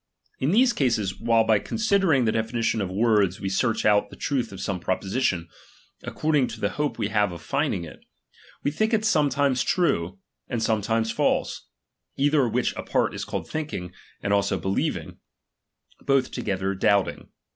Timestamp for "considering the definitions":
1.59-2.81